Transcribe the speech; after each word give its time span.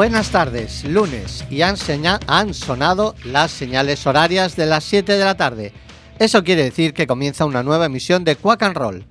Buenas 0.00 0.30
tardes, 0.30 0.84
lunes, 0.84 1.44
y 1.50 1.60
han, 1.60 1.76
han, 2.26 2.54
sonado 2.54 3.14
las 3.22 3.50
señales 3.50 4.06
horarias 4.06 4.56
de 4.56 4.64
las 4.64 4.82
7 4.84 5.12
de 5.12 5.24
la 5.26 5.36
tarde. 5.36 5.74
Eso 6.18 6.42
quiere 6.42 6.62
decir 6.62 6.94
que 6.94 7.06
comienza 7.06 7.44
una 7.44 7.62
nueva 7.62 7.84
emisión 7.84 8.24
de 8.24 8.36
Quack 8.36 8.62
and 8.62 8.78
Roll. 8.78 9.04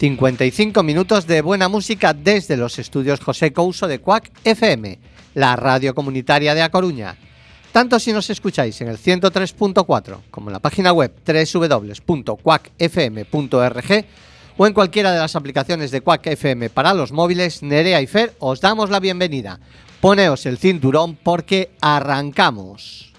55 0.00 0.82
minutos 0.82 1.26
de 1.26 1.42
buena 1.42 1.68
música 1.68 2.14
desde 2.14 2.56
los 2.56 2.78
estudios 2.78 3.20
José 3.20 3.52
Couso 3.52 3.86
de 3.86 3.98
Quack 3.98 4.32
FM, 4.42 4.98
la 5.34 5.54
radio 5.54 5.94
comunitaria 5.94 6.54
de 6.54 6.62
A 6.62 6.70
Coruña. 6.70 7.14
Tanto 7.70 8.00
si 8.00 8.14
nos 8.14 8.30
escucháis 8.30 8.80
en 8.80 8.88
el 8.88 8.96
103.4 8.96 10.16
como 10.30 10.48
en 10.48 10.54
la 10.54 10.60
página 10.60 10.94
web 10.94 11.12
www.quackfm.org 11.26 14.06
o 14.56 14.66
en 14.66 14.72
cualquiera 14.72 15.12
de 15.12 15.18
las 15.18 15.36
aplicaciones 15.36 15.90
de 15.90 16.00
Quack 16.00 16.28
FM 16.28 16.70
para 16.70 16.94
los 16.94 17.12
móviles, 17.12 17.62
Nerea 17.62 18.00
y 18.00 18.06
Fer 18.06 18.34
os 18.38 18.62
damos 18.62 18.88
la 18.88 18.98
bienvenida. 18.98 19.60
Poneos 20.02 20.46
el 20.46 20.58
cinturón 20.58 21.14
porque 21.14 21.70
arrancamos. 21.80 23.11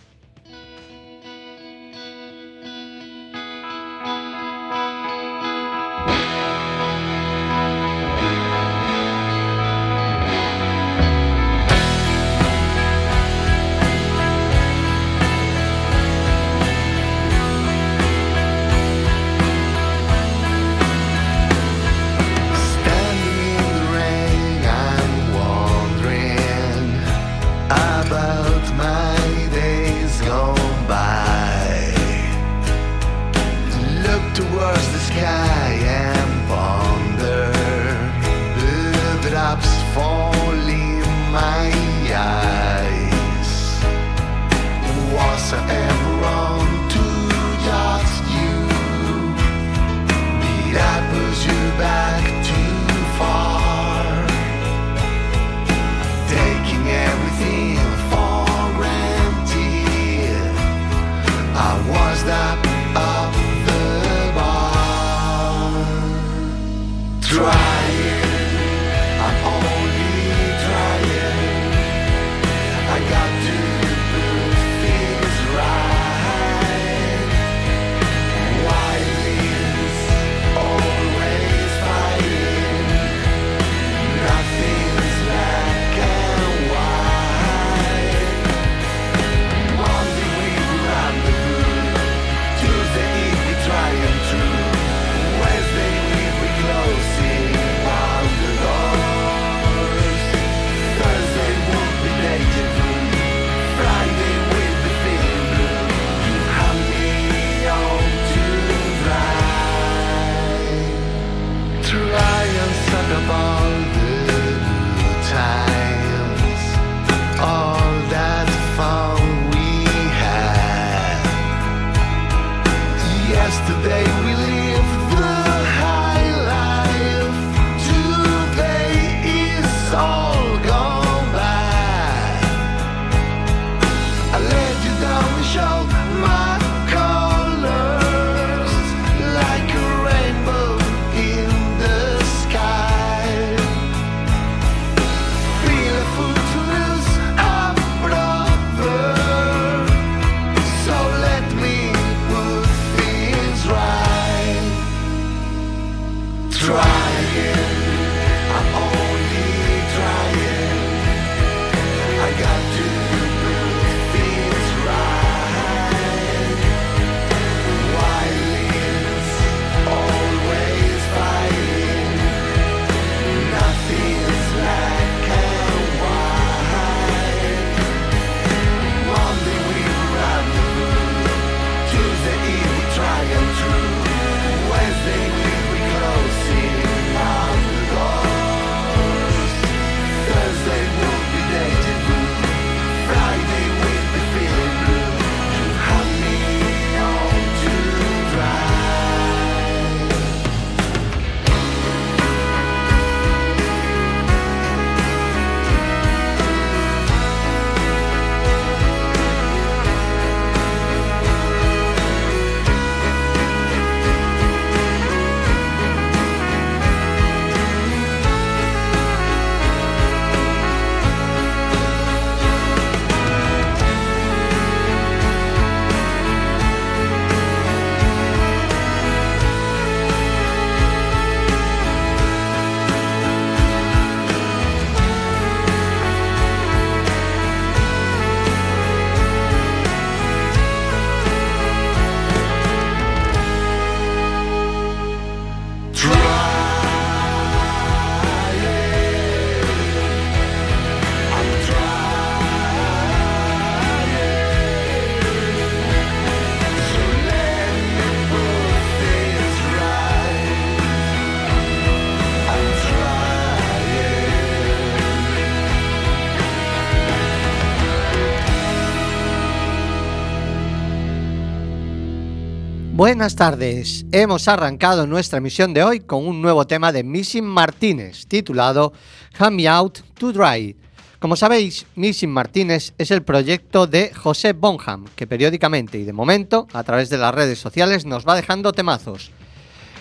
Buenas 272.95 273.35
tardes. 273.35 274.05
Hemos 274.11 274.47
arrancado 274.47 275.07
nuestra 275.07 275.39
emisión 275.39 275.73
de 275.73 275.83
hoy 275.83 275.99
con 276.01 276.27
un 276.27 276.43
nuevo 276.43 276.67
tema 276.67 276.91
de 276.91 277.03
Missing 277.03 277.43
Martínez, 277.43 278.27
titulado 278.27 278.93
Hand 279.39 279.55
Me 279.55 279.67
Out 279.67 280.01
to 280.13 280.31
Dry. 280.31 280.77
Como 281.17 281.35
sabéis, 281.35 281.87
Missing 281.95 282.29
Martínez 282.29 282.93
es 282.99 283.09
el 283.09 283.23
proyecto 283.23 283.87
de 283.87 284.13
José 284.13 284.53
Bonham, 284.53 285.05
que 285.15 285.25
periódicamente 285.25 285.97
y 285.97 286.03
de 286.03 286.13
momento, 286.13 286.67
a 286.71 286.83
través 286.83 287.09
de 287.09 287.17
las 287.17 287.33
redes 287.33 287.57
sociales, 287.57 288.05
nos 288.05 288.27
va 288.27 288.35
dejando 288.35 288.73
temazos. 288.73 289.31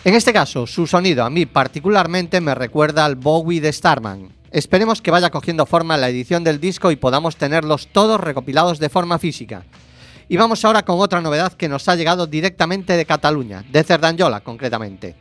En 0.05 0.12
este 0.12 0.35
caso, 0.35 0.67
su 0.67 0.87
sonido 0.87 1.25
a 1.25 1.31
mí 1.31 1.47
particularmente 1.47 2.43
me 2.43 2.55
recuerda 2.55 3.06
al 3.06 3.17
Bowie 3.17 3.62
de 3.62 3.73
Starman. 3.73 4.29
Esperemos 4.50 5.00
que 5.00 5.11
vaya 5.11 5.31
cogiendo 5.31 5.65
forma 5.65 5.97
la 5.97 6.11
edición 6.11 6.44
del 6.44 6.61
disco 6.61 6.91
y 6.91 6.97
podamos 6.97 7.37
tenerlos 7.37 7.89
todos 7.91 8.21
recopilados 8.21 8.79
de 8.79 8.91
forma 8.91 9.19
física. 9.19 9.65
Y 10.29 10.37
vamos 10.37 10.65
ahora 10.65 10.83
con 10.83 11.01
otra 11.01 11.21
novedad 11.21 11.53
que 11.53 11.69
nos 11.69 11.89
ha 11.89 11.97
llegado 11.97 12.27
directamente 12.27 12.97
de 12.97 13.05
Cataluña, 13.05 13.65
de 13.71 13.83
Cerdanyola 13.85 14.41
concretamente. 14.41 15.15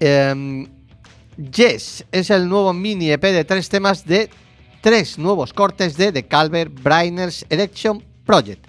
Em, 0.00 0.66
yes 1.52 2.04
es 2.12 2.30
el 2.30 2.48
nuevo 2.48 2.72
mini 2.72 3.10
EP 3.10 3.22
de 3.22 3.44
tres 3.44 3.68
temas 3.68 4.04
de 4.04 4.30
tres 4.80 5.18
nuevos 5.18 5.52
cortes 5.52 5.96
de 5.96 6.12
The 6.12 6.26
Calvert 6.26 6.72
Brainers 6.82 7.46
Erection 7.48 8.02
Project. 8.24 8.66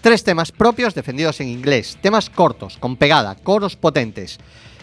Tres 0.00 0.22
temas 0.22 0.52
propios 0.52 0.94
defendidos 0.94 1.40
en 1.40 1.48
inglés, 1.48 1.98
temas 2.00 2.30
cortos, 2.30 2.76
con 2.78 2.96
pegada, 2.96 3.34
coros 3.34 3.76
potentes, 3.76 4.38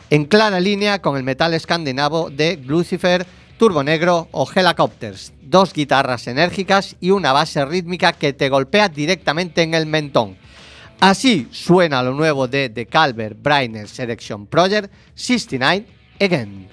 en 0.09 0.25
clara 0.25 0.59
línea 0.59 1.01
con 1.01 1.15
el 1.17 1.23
metal 1.23 1.53
escandinavo 1.53 2.29
de 2.29 2.57
Lucifer, 2.57 3.25
Turbo 3.63 3.81
Negro 3.81 4.27
o 4.31 4.45
Helicopters, 4.53 5.31
dos 5.41 5.71
guitarras 5.71 6.27
enérgicas 6.27 6.97
y 6.99 7.11
una 7.11 7.31
base 7.31 7.63
rítmica 7.63 8.11
que 8.11 8.33
te 8.33 8.49
golpea 8.49 8.89
directamente 8.89 9.61
en 9.61 9.73
el 9.73 9.85
mentón. 9.85 10.35
Así 10.99 11.47
suena 11.49 12.03
lo 12.03 12.11
nuevo 12.11 12.49
de 12.49 12.67
The 12.67 12.87
Calvert 12.87 13.41
Brainer 13.41 13.87
Selection 13.87 14.47
Project 14.47 14.91
69 15.15 15.85
Again. 16.19 16.67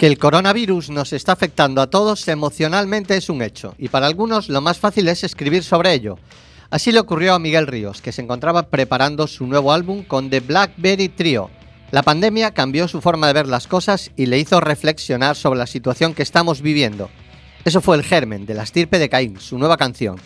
Que 0.00 0.06
el 0.06 0.16
coronavirus 0.16 0.88
nos 0.88 1.12
está 1.12 1.32
afectando 1.32 1.82
a 1.82 1.90
todos 1.90 2.26
emocionalmente 2.26 3.18
es 3.18 3.28
un 3.28 3.42
hecho, 3.42 3.74
y 3.76 3.90
para 3.90 4.06
algunos 4.06 4.48
lo 4.48 4.62
más 4.62 4.78
fácil 4.78 5.08
es 5.08 5.24
escribir 5.24 5.62
sobre 5.62 5.92
ello. 5.92 6.18
Así 6.70 6.90
le 6.90 7.00
ocurrió 7.00 7.34
a 7.34 7.38
Miguel 7.38 7.66
Ríos, 7.66 8.00
que 8.00 8.10
se 8.10 8.22
encontraba 8.22 8.70
preparando 8.70 9.26
su 9.26 9.46
nuevo 9.46 9.74
álbum 9.74 10.02
con 10.02 10.30
The 10.30 10.40
Blackberry 10.40 11.10
Trio. 11.10 11.50
La 11.90 12.02
pandemia 12.02 12.54
cambió 12.54 12.88
su 12.88 13.02
forma 13.02 13.26
de 13.26 13.34
ver 13.34 13.46
las 13.46 13.66
cosas 13.66 14.10
y 14.16 14.24
le 14.24 14.38
hizo 14.38 14.58
reflexionar 14.58 15.36
sobre 15.36 15.58
la 15.58 15.66
situación 15.66 16.14
que 16.14 16.22
estamos 16.22 16.62
viviendo. 16.62 17.10
Eso 17.66 17.82
fue 17.82 17.98
el 17.98 18.02
germen 18.02 18.46
de 18.46 18.54
la 18.54 18.62
estirpe 18.62 18.98
de 18.98 19.10
Caín, 19.10 19.38
su 19.38 19.58
nueva 19.58 19.76
canción, 19.76 20.16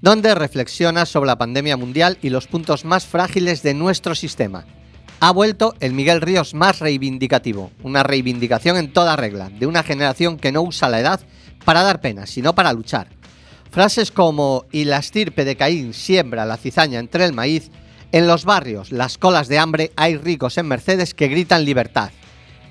donde 0.00 0.32
reflexiona 0.36 1.06
sobre 1.06 1.26
la 1.26 1.38
pandemia 1.38 1.76
mundial 1.76 2.18
y 2.22 2.30
los 2.30 2.46
puntos 2.46 2.84
más 2.84 3.04
frágiles 3.04 3.64
de 3.64 3.74
nuestro 3.74 4.14
sistema. 4.14 4.64
Ha 5.20 5.32
vuelto 5.32 5.74
el 5.80 5.92
Miguel 5.92 6.20
Ríos 6.20 6.54
más 6.54 6.78
reivindicativo, 6.78 7.72
una 7.82 8.02
reivindicación 8.02 8.76
en 8.76 8.92
toda 8.92 9.16
regla, 9.16 9.50
de 9.50 9.66
una 9.66 9.82
generación 9.82 10.38
que 10.38 10.52
no 10.52 10.62
usa 10.62 10.88
la 10.88 11.00
edad 11.00 11.20
para 11.64 11.82
dar 11.82 12.00
pena, 12.00 12.26
sino 12.26 12.54
para 12.54 12.72
luchar. 12.72 13.08
Frases 13.70 14.10
como 14.10 14.64
y 14.70 14.84
la 14.84 14.98
estirpe 14.98 15.44
de 15.44 15.56
Caín 15.56 15.92
siembra 15.92 16.46
la 16.46 16.56
cizaña 16.56 17.00
entre 17.00 17.24
el 17.24 17.32
maíz, 17.32 17.70
en 18.12 18.26
los 18.26 18.44
barrios, 18.44 18.90
las 18.90 19.18
colas 19.18 19.48
de 19.48 19.58
hambre, 19.58 19.92
hay 19.96 20.16
ricos 20.16 20.56
en 20.56 20.66
Mercedes 20.66 21.12
que 21.12 21.28
gritan 21.28 21.64
libertad. 21.64 22.10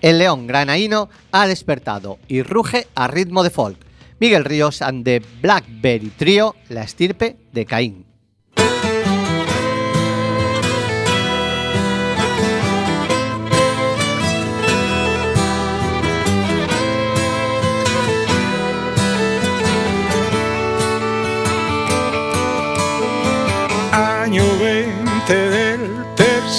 El 0.01 0.18
león 0.18 0.48
granaíno 0.48 1.10
ha 1.32 1.48
despertado 1.48 2.18
y 2.27 2.42
ruge 2.42 2.88
a 2.96 3.08
ritmo 3.08 3.44
de 3.44 3.51
folk. 3.51 3.77
Miguel 4.20 4.46
Ríos 4.46 4.82
and 4.82 5.04
the 5.06 5.22
Blackberry 5.42 6.12
Trio, 6.18 6.56
la 6.70 6.82
estirpe 6.82 7.38
de 7.51 7.66
Caín. 7.66 8.06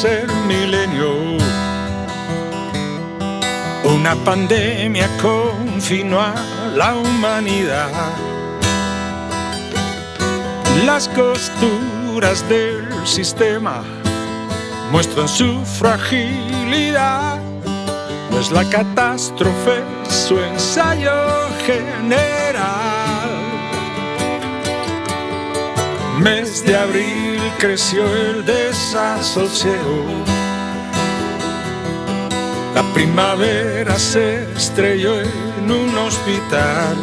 Tercer 0.01 0.29
milenio. 0.47 1.39
Una 3.85 4.15
pandemia 4.25 5.09
confinó 5.21 6.21
a 6.21 6.35
la 6.77 6.95
humanidad. 6.95 7.91
Las 10.87 11.09
costuras 11.09 12.49
del 12.49 12.87
sistema 13.05 13.83
muestran 14.93 15.29
su 15.29 15.65
fragilidad. 15.65 17.41
No 18.31 18.39
es 18.39 18.53
la 18.53 18.65
catástrofe 18.71 19.83
su 20.09 20.39
ensayo 20.39 21.11
general. 21.67 23.31
Mes 26.21 26.65
de 26.65 26.77
abril 26.77 27.28
creció 27.59 28.05
el 28.15 28.45
desasosiego. 28.45 30.05
La 32.75 32.83
primavera 32.95 33.99
se 33.99 34.45
estrelló 34.53 35.21
en 35.21 35.71
un 35.71 35.99
hospital. 35.99 36.97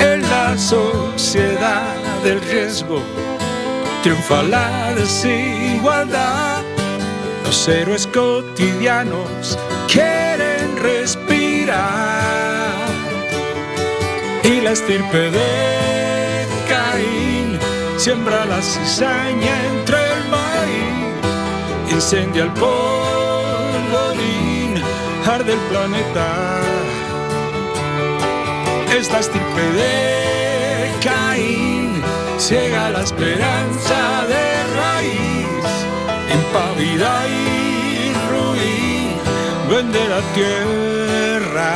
En 0.00 0.22
la 0.22 0.56
sociedad 0.56 1.94
del 2.24 2.40
riesgo 2.40 3.02
triunfa 4.02 4.42
la 4.42 4.94
desigualdad. 4.94 6.62
Los 7.44 7.68
héroes 7.68 8.06
cotidianos 8.06 9.58
quieren 9.92 10.76
respirar. 10.78 11.84
Y 14.42 14.60
la 14.62 14.72
estirpe 14.72 15.30
de 15.30 15.93
siembra 18.04 18.44
la 18.44 18.60
cizaña 18.60 19.54
entre 19.72 19.96
el 19.96 20.28
maíz, 20.28 21.24
incendia 21.90 22.42
el 22.42 22.50
polvorín, 22.50 22.72
arde 25.26 25.54
el 25.54 25.58
planeta. 25.70 26.28
Es 28.94 29.10
la 29.10 29.20
estirpe 29.20 29.62
de 29.80 30.90
Caín, 31.02 32.02
ciega 32.38 32.90
la 32.90 33.00
esperanza 33.04 34.26
de 34.32 34.64
raíz, 34.80 35.64
impavida 36.38 37.26
y 37.26 38.12
ruin, 38.28 39.16
vende 39.70 40.02
la 40.10 40.20
tierra. 40.34 41.72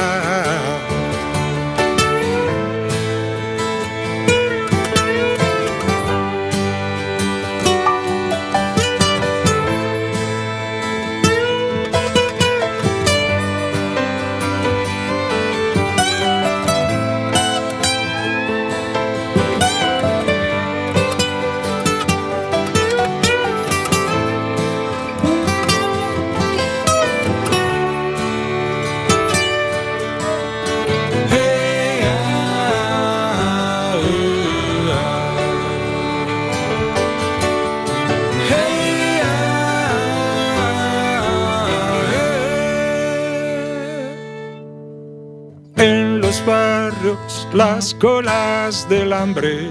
Las 47.78 47.94
colas 47.94 48.88
del 48.88 49.12
hambre. 49.12 49.68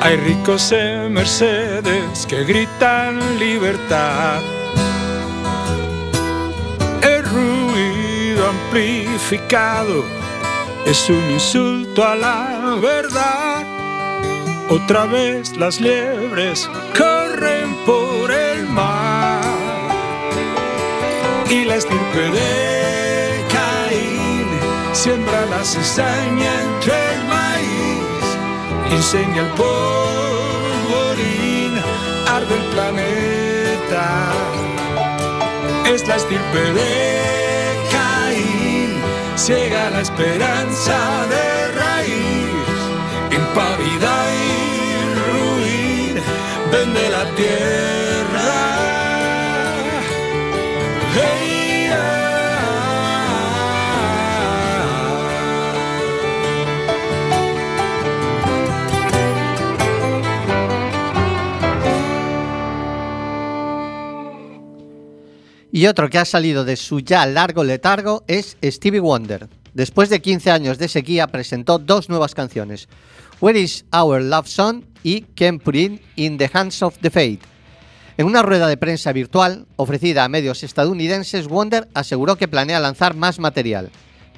Hay 0.00 0.16
ricos 0.18 0.70
en 0.70 1.12
Mercedes 1.12 2.24
que 2.28 2.44
gritan 2.44 3.18
libertad. 3.40 4.40
El 7.02 7.24
ruido 7.24 8.48
amplificado 8.48 10.04
es 10.86 11.10
un 11.10 11.30
insulto 11.32 12.04
a 12.04 12.14
la 12.14 12.78
verdad. 12.80 13.66
Otra 14.68 15.06
vez 15.06 15.56
las 15.56 15.80
liebres 15.80 16.70
corren 16.96 17.74
por 17.84 18.30
el 18.30 18.68
mar 18.68 19.42
y 21.50 21.64
la 21.64 21.74
estirpe 21.74 22.30
de 22.36 22.69
siembra 25.02 25.46
la 25.46 25.64
cizaña 25.64 26.52
entre 26.62 26.92
el 27.14 27.24
maíz, 27.24 28.24
incendia 28.92 29.42
el 29.42 29.48
polvorín, 29.52 30.92
arde 32.28 32.54
el 32.54 32.64
planeta. 32.74 34.04
Es 35.86 36.06
la 36.06 36.16
estirpe 36.16 36.72
de 36.78 36.92
Caín, 37.90 38.90
ciega 39.36 39.88
la 39.88 40.02
esperanza 40.02 40.98
de 41.32 41.44
raíz, 41.80 42.78
impávida 43.40 44.14
y 44.44 44.46
ruin, 45.24 46.14
vende 46.70 47.04
la 47.08 47.24
tierra. 47.36 48.50
Hey, 51.14 51.49
Y 65.80 65.86
otro 65.86 66.10
que 66.10 66.18
ha 66.18 66.26
salido 66.26 66.66
de 66.66 66.76
su 66.76 67.00
ya 67.00 67.24
largo 67.24 67.64
letargo 67.64 68.22
es 68.26 68.58
Stevie 68.62 69.00
Wonder. 69.00 69.48
Después 69.72 70.10
de 70.10 70.20
15 70.20 70.50
años 70.50 70.76
de 70.76 70.88
sequía, 70.88 71.26
presentó 71.28 71.78
dos 71.78 72.10
nuevas 72.10 72.34
canciones: 72.34 72.86
Where 73.40 73.58
is 73.58 73.86
Our 73.90 74.20
Love 74.20 74.46
Song 74.46 74.82
y 75.02 75.22
Can't 75.22 75.62
Put 75.62 75.76
It 75.76 76.02
in 76.16 76.36
the 76.36 76.50
Hands 76.52 76.82
of 76.82 76.98
the 76.98 77.08
Fate. 77.08 77.38
En 78.18 78.26
una 78.26 78.42
rueda 78.42 78.68
de 78.68 78.76
prensa 78.76 79.14
virtual 79.14 79.68
ofrecida 79.76 80.22
a 80.22 80.28
medios 80.28 80.62
estadounidenses, 80.64 81.48
Wonder 81.48 81.88
aseguró 81.94 82.36
que 82.36 82.46
planea 82.46 82.78
lanzar 82.78 83.16
más 83.16 83.38
material, 83.38 83.88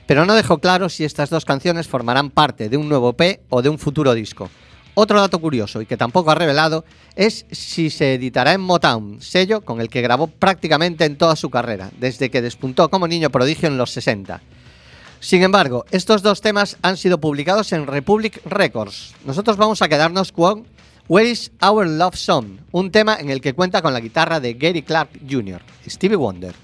pero 0.07 0.25
no 0.25 0.37
dejó 0.37 0.59
claro 0.59 0.89
si 0.89 1.03
estas 1.03 1.29
dos 1.29 1.45
canciones 1.45 1.89
formarán 1.89 2.31
parte 2.31 2.69
de 2.69 2.77
un 2.77 2.89
nuevo 2.89 3.17
EP 3.19 3.41
o 3.49 3.63
de 3.63 3.69
un 3.69 3.81
futuro 3.81 4.15
disco. 4.15 4.49
Otro 4.95 5.21
dato 5.21 5.39
curioso 5.39 5.81
y 5.81 5.87
que 5.87 5.97
tampoco 5.97 6.31
ha 6.31 6.35
revelado 6.35 6.85
es 7.17 7.47
si 7.51 7.89
se 7.89 8.15
editará 8.15 8.53
en 8.53 8.61
Motown, 8.61 9.23
sello 9.23 9.63
con 9.63 9.81
el 9.81 9.89
que 9.89 10.03
grabó 10.03 10.27
prácticamente 10.27 11.07
en 11.07 11.17
toda 11.17 11.35
su 11.35 11.49
carrera, 11.49 11.91
desde 11.99 12.31
que 12.31 12.43
despuntó 12.43 12.91
como 12.91 13.09
niño 13.09 13.31
prodigio 13.31 13.69
en 13.69 13.79
los 13.79 13.91
60. 13.91 14.43
Sin 15.21 15.43
embargo, 15.43 15.87
estos 15.93 16.21
dos 16.23 16.41
temas 16.41 16.77
han 16.83 16.97
sido 16.97 17.21
publicados 17.21 17.73
en 17.73 17.87
Republic 17.87 18.43
Records. 18.45 19.15
Nosotros 19.25 19.57
vamos 19.57 19.81
a 19.81 19.89
quedarnos 19.89 20.33
con 20.33 20.67
Where 21.09 21.31
is 21.31 21.53
Our 21.63 21.87
Love 21.87 22.17
Song, 22.17 22.59
un 22.71 22.91
tema 22.91 23.17
en 23.19 23.31
el 23.31 23.41
que 23.41 23.55
cuenta 23.55 23.83
con 23.83 23.93
la 23.93 24.01
guitarra 24.01 24.41
de 24.41 24.55
Gary 24.55 24.83
Clark 24.83 25.11
Jr., 25.29 25.63
Stevie 25.87 26.17
Wonder. 26.17 26.55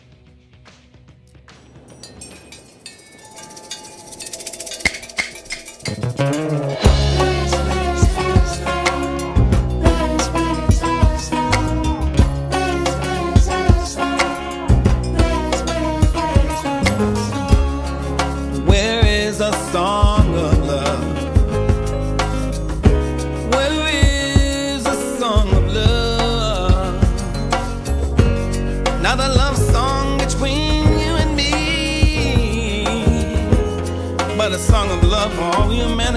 Love 35.79 35.91
for 35.91 36.08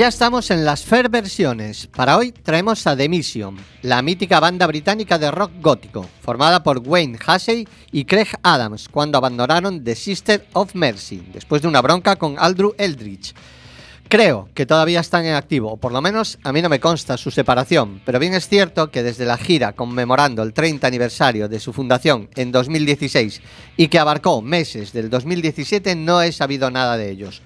ya 0.00 0.08
estamos 0.08 0.50
en 0.50 0.64
las 0.64 0.82
Fair 0.82 1.10
versiones. 1.10 1.86
Para 1.86 2.16
hoy 2.16 2.32
traemos 2.32 2.86
a 2.86 2.96
The 2.96 3.06
Mission, 3.06 3.58
la 3.82 4.00
mítica 4.00 4.40
banda 4.40 4.66
británica 4.66 5.18
de 5.18 5.30
rock 5.30 5.52
gótico, 5.60 6.08
formada 6.22 6.62
por 6.62 6.78
Wayne 6.78 7.18
Hussey 7.18 7.68
y 7.92 8.06
Craig 8.06 8.28
Adams 8.42 8.88
cuando 8.88 9.18
abandonaron 9.18 9.84
The 9.84 9.94
Sister 9.94 10.46
of 10.54 10.74
Mercy, 10.74 11.28
después 11.34 11.60
de 11.60 11.68
una 11.68 11.82
bronca 11.82 12.16
con 12.16 12.38
Aldrew 12.38 12.74
Eldridge. 12.78 13.34
Creo 14.08 14.48
que 14.54 14.64
todavía 14.64 15.00
están 15.00 15.26
en 15.26 15.34
activo, 15.34 15.72
o 15.72 15.76
por 15.76 15.92
lo 15.92 16.00
menos 16.00 16.38
a 16.44 16.52
mí 16.54 16.62
no 16.62 16.70
me 16.70 16.80
consta 16.80 17.18
su 17.18 17.30
separación, 17.30 18.00
pero 18.06 18.18
bien 18.18 18.32
es 18.32 18.48
cierto 18.48 18.90
que 18.90 19.02
desde 19.02 19.26
la 19.26 19.36
gira 19.36 19.74
conmemorando 19.74 20.42
el 20.42 20.54
30 20.54 20.86
aniversario 20.86 21.46
de 21.46 21.60
su 21.60 21.74
fundación 21.74 22.30
en 22.36 22.52
2016 22.52 23.42
y 23.76 23.88
que 23.88 23.98
abarcó 23.98 24.40
meses 24.40 24.94
del 24.94 25.10
2017 25.10 25.94
no 25.94 26.22
he 26.22 26.32
sabido 26.32 26.70
nada 26.70 26.96
de 26.96 27.10
ellos. 27.10 27.42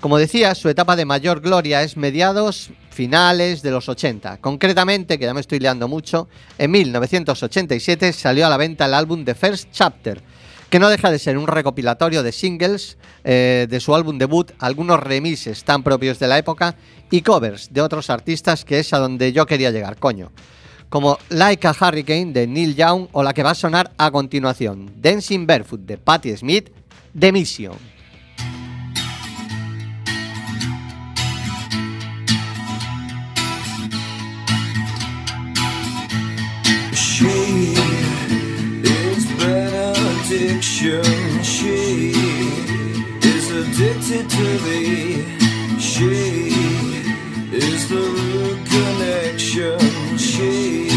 Como 0.00 0.16
decía, 0.16 0.54
su 0.54 0.70
etapa 0.70 0.96
de 0.96 1.04
mayor 1.04 1.42
gloria 1.42 1.82
es 1.82 1.98
mediados, 1.98 2.70
finales 2.88 3.60
de 3.60 3.70
los 3.70 3.86
80. 3.86 4.38
Concretamente, 4.38 5.18
que 5.18 5.26
ya 5.26 5.34
me 5.34 5.42
estoy 5.42 5.58
liando 5.58 5.88
mucho, 5.88 6.26
en 6.56 6.70
1987 6.70 8.14
salió 8.14 8.46
a 8.46 8.48
la 8.48 8.56
venta 8.56 8.86
el 8.86 8.94
álbum 8.94 9.26
The 9.26 9.34
First 9.34 9.68
Chapter, 9.72 10.22
que 10.70 10.78
no 10.78 10.88
deja 10.88 11.10
de 11.10 11.18
ser 11.18 11.36
un 11.36 11.46
recopilatorio 11.46 12.22
de 12.22 12.32
singles 12.32 12.96
eh, 13.24 13.66
de 13.68 13.80
su 13.80 13.94
álbum 13.94 14.16
debut, 14.16 14.52
algunos 14.58 15.00
remises 15.00 15.64
tan 15.64 15.82
propios 15.82 16.18
de 16.18 16.28
la 16.28 16.38
época 16.38 16.76
y 17.10 17.20
covers 17.20 17.70
de 17.70 17.82
otros 17.82 18.08
artistas 18.08 18.64
que 18.64 18.78
es 18.78 18.94
a 18.94 18.98
donde 18.98 19.34
yo 19.34 19.44
quería 19.44 19.70
llegar, 19.70 19.98
coño. 19.98 20.32
Como 20.88 21.18
Like 21.28 21.68
a 21.68 21.76
Hurricane 21.78 22.32
de 22.32 22.46
Neil 22.46 22.74
Young 22.74 23.08
o 23.12 23.22
la 23.22 23.34
que 23.34 23.42
va 23.42 23.50
a 23.50 23.54
sonar 23.54 23.92
a 23.98 24.10
continuación, 24.10 24.94
Dancing 24.96 25.46
Barefoot 25.46 25.82
de 25.82 25.98
Patti 25.98 26.34
Smith, 26.38 26.70
The 27.18 27.32
Mission. 27.32 27.99
Benediction. 40.80 41.42
She 41.42 42.10
is 43.22 43.50
addicted 43.50 44.30
to 44.30 44.58
thee. 44.64 45.78
She 45.78 46.52
is 47.52 47.88
the 47.88 47.96
root 47.96 48.66
connection. 48.66 49.78
She 50.18 50.88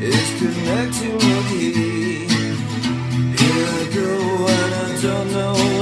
is 0.00 0.38
connecting 0.38 1.14
with 1.14 1.50
thee. 1.50 2.26
Here 3.36 3.66
I 3.66 3.90
go 3.94 4.46
and 4.46 4.74
I 4.74 5.02
don't 5.02 5.32
know 5.32 5.73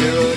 you. 0.00 0.29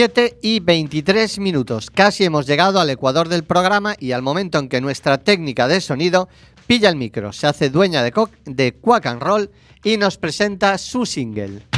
7 0.00 0.38
y 0.40 0.60
23 0.60 1.40
minutos. 1.40 1.90
Casi 1.90 2.24
hemos 2.24 2.46
llegado 2.46 2.80
al 2.80 2.88
ecuador 2.88 3.28
del 3.28 3.44
programa 3.44 3.94
y 3.98 4.12
al 4.12 4.22
momento 4.22 4.58
en 4.58 4.70
que 4.70 4.80
nuestra 4.80 5.18
técnica 5.18 5.68
de 5.68 5.82
sonido 5.82 6.30
pilla 6.66 6.88
el 6.88 6.96
micro, 6.96 7.34
se 7.34 7.46
hace 7.46 7.68
dueña 7.68 8.02
de, 8.02 8.10
de 8.46 8.72
Quack 8.72 9.04
and 9.04 9.22
Roll 9.22 9.50
y 9.84 9.98
nos 9.98 10.16
presenta 10.16 10.78
su 10.78 11.04
single. 11.04 11.69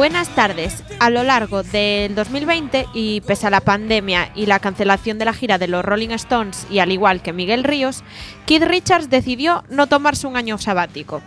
Buenas 0.00 0.30
tardes. 0.30 0.82
A 0.98 1.10
lo 1.10 1.24
largo 1.24 1.62
del 1.62 2.14
2020 2.14 2.86
y 2.94 3.20
pese 3.20 3.48
a 3.48 3.50
la 3.50 3.60
pandemia 3.60 4.32
y 4.34 4.46
la 4.46 4.58
cancelación 4.58 5.18
de 5.18 5.26
la 5.26 5.34
gira 5.34 5.58
de 5.58 5.68
los 5.68 5.84
Rolling 5.84 6.08
Stones 6.12 6.66
y 6.70 6.78
al 6.78 6.90
igual 6.90 7.20
que 7.20 7.34
Miguel 7.34 7.64
Ríos, 7.64 8.02
Keith 8.46 8.62
Richards 8.62 9.10
decidió 9.10 9.62
no 9.68 9.88
tomarse 9.88 10.26
un 10.26 10.38
año 10.38 10.56
sabático 10.56 11.20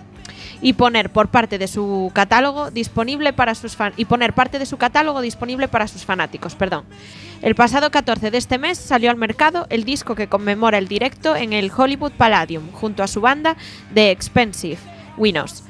y 0.59 0.73
poner 0.73 1.11
por 1.11 1.27
parte 1.27 1.59
de 1.59 1.67
su 1.67 2.09
catálogo 2.15 2.71
disponible 2.71 3.31
para 3.31 3.53
sus 3.53 3.77
y 3.95 4.05
poner 4.05 4.33
parte 4.33 4.57
de 4.57 4.65
su 4.65 4.77
catálogo 4.77 5.21
disponible 5.21 5.67
para 5.67 5.87
sus 5.87 6.03
fanáticos, 6.03 6.55
perdón. 6.55 6.83
El 7.43 7.53
pasado 7.53 7.91
14 7.91 8.31
de 8.31 8.39
este 8.39 8.57
mes 8.57 8.79
salió 8.79 9.11
al 9.11 9.17
mercado 9.17 9.67
el 9.69 9.83
disco 9.83 10.15
que 10.15 10.29
conmemora 10.29 10.79
el 10.79 10.87
directo 10.87 11.35
en 11.35 11.53
el 11.53 11.71
Hollywood 11.71 12.13
Palladium 12.13 12.71
junto 12.71 13.03
a 13.03 13.07
su 13.07 13.21
banda 13.21 13.55
The 13.93 14.09
Expensive 14.09 14.79
Winos 15.15 15.63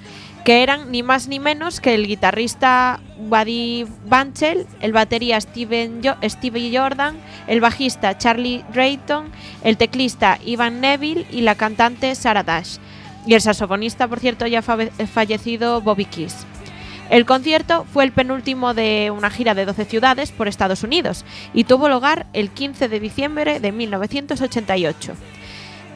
que 0.46 0.62
eran 0.64 0.92
ni 0.92 1.04
más 1.04 1.28
ni 1.28 1.40
menos 1.40 1.80
que 1.80 1.94
el 1.96 2.06
guitarrista 2.08 3.00
Buddy 3.18 3.86
Banchel, 4.06 4.68
el 4.82 4.92
batería 4.92 5.40
Steven 5.40 6.02
Stevie 6.24 6.78
Jordan, 6.78 7.18
el 7.48 7.62
bajista 7.62 8.18
Charlie 8.18 8.64
Drayton, 8.74 9.32
el 9.64 9.78
teclista 9.78 10.40
Ivan 10.46 10.82
Neville 10.82 11.26
y 11.32 11.42
la 11.42 11.56
cantante 11.56 12.14
Sarah 12.16 12.44
Dash. 12.44 12.78
Y 13.26 13.36
el 13.36 13.42
saxofonista, 13.42 14.08
por 14.10 14.20
cierto, 14.20 14.46
ya 14.46 14.62
fa- 14.62 14.78
fallecido 15.14 15.80
Bobby 15.80 16.04
Keys. 16.06 16.46
El 17.10 17.26
concierto 17.26 17.86
fue 17.94 18.04
el 18.04 18.12
penúltimo 18.12 18.74
de 18.74 19.12
una 19.16 19.30
gira 19.30 19.54
de 19.54 19.66
12 19.66 19.86
ciudades 19.86 20.32
por 20.32 20.48
Estados 20.50 20.84
Unidos 20.84 21.24
y 21.54 21.64
tuvo 21.66 21.88
lugar 21.88 22.26
el 22.34 22.50
15 22.50 22.90
de 22.90 23.00
diciembre 23.00 23.60
de 23.62 23.72
1988. 23.72 25.14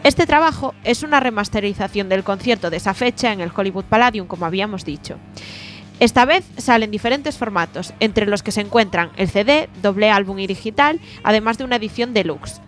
Este 0.08 0.26
trabajo 0.26 0.74
es 0.86 1.04
una 1.04 1.20
remasterización 1.20 2.08
del 2.08 2.24
concierto 2.24 2.70
de 2.70 2.78
esa 2.78 2.93
fecha 2.93 3.34
en 3.34 3.41
el 3.41 3.52
Hollywood 3.54 3.84
Palladium, 3.84 4.26
como 4.26 4.46
habíamos 4.46 4.86
dicho. 4.86 5.17
Esta 6.00 6.24
vez 6.24 6.46
salen 6.56 6.91
diferentes 6.91 7.38
formatos, 7.38 7.93
entre 8.00 8.26
los 8.26 8.41
que 8.41 8.54
se 8.54 8.62
encuentran 8.62 9.12
el 9.17 9.28
CD, 9.28 9.67
doble 9.82 10.10
álbum 10.10 10.39
y 10.39 10.48
digital, 10.48 11.02
además 11.24 11.58
de 11.58 11.65
una 11.65 11.76
edición 11.76 12.13
deluxe. 12.13 12.62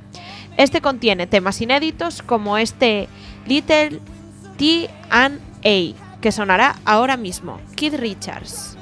Este 0.57 0.81
contiene 0.81 1.27
temas 1.27 1.61
inéditos 1.61 2.21
como 2.21 2.57
este 2.57 3.07
Little 3.47 4.01
T 4.57 4.89
and 5.09 5.39
A, 5.63 6.19
que 6.19 6.33
sonará 6.33 6.75
ahora 6.83 7.15
mismo, 7.15 7.61
Kid 7.75 7.95
Richards. 7.95 8.77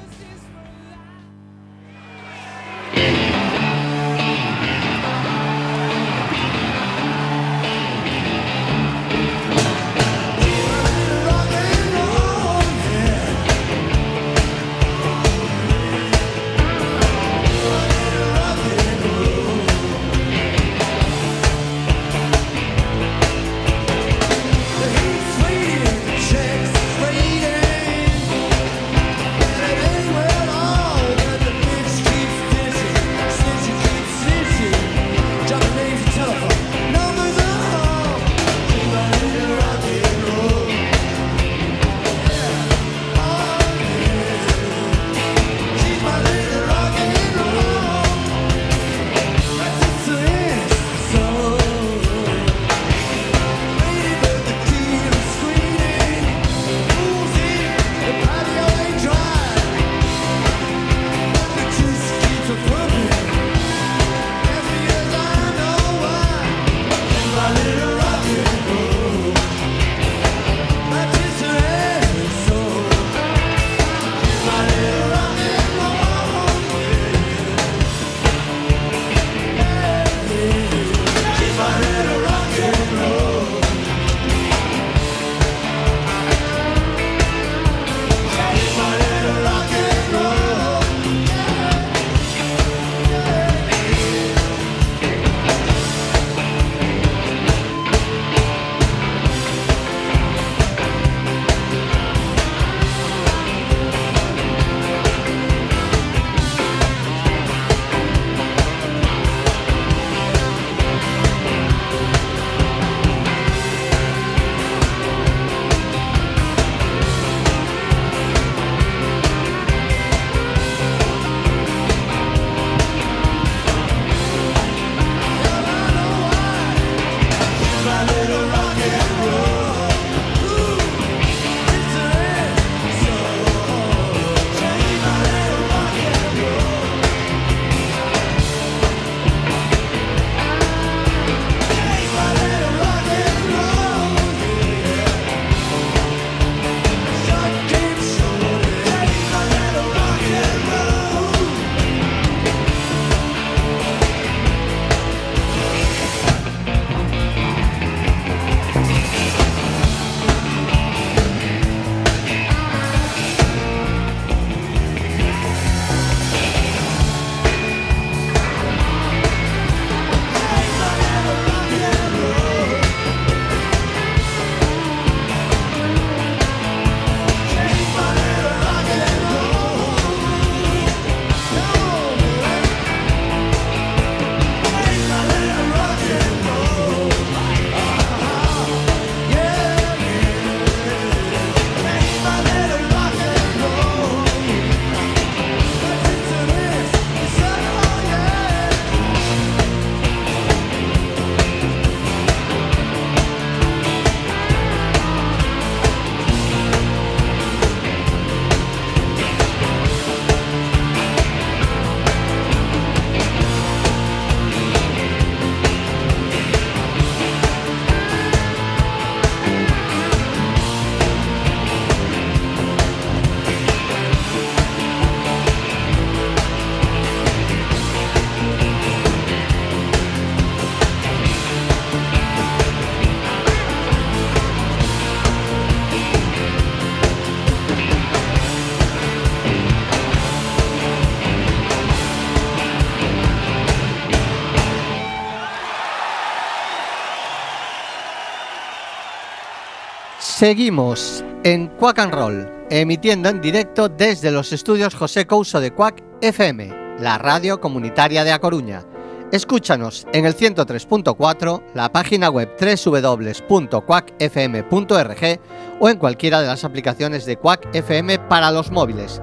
Seguimos 250.38 251.24
en 251.42 251.66
Quack 251.66 251.98
and 251.98 252.14
Roll, 252.14 252.48
emitiendo 252.70 253.28
en 253.28 253.40
directo 253.40 253.88
desde 253.88 254.30
los 254.30 254.52
estudios 254.52 254.94
José 254.94 255.26
Couso 255.26 255.58
de 255.58 255.72
Quack 255.72 256.04
FM, 256.20 256.96
la 257.00 257.18
radio 257.18 257.60
comunitaria 257.60 258.22
de 258.22 258.30
A 258.30 258.38
Coruña. 258.38 258.84
Escúchanos 259.32 260.06
en 260.12 260.26
el 260.26 260.36
103.4, 260.36 261.62
la 261.74 261.90
página 261.90 262.30
web 262.30 262.50
www.quackfm.org 262.56 265.40
o 265.80 265.88
en 265.88 265.98
cualquiera 265.98 266.40
de 266.40 266.46
las 266.46 266.62
aplicaciones 266.62 267.26
de 267.26 267.36
Quack 267.36 267.74
FM 267.74 268.20
para 268.28 268.52
los 268.52 268.70
móviles. 268.70 269.20